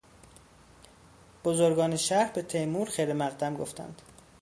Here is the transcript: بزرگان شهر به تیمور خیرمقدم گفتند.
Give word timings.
بزرگان 1.43 1.95
شهر 1.97 2.31
به 2.33 2.41
تیمور 2.41 2.89
خیرمقدم 2.89 3.55
گفتند. 3.55 4.01